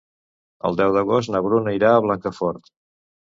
[0.69, 2.73] El deu d'agost na Bruna irà a Blancafort.